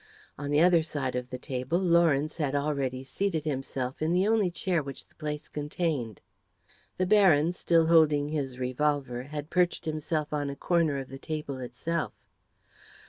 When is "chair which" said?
4.49-5.07